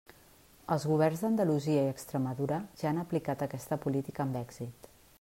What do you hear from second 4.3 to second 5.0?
èxit.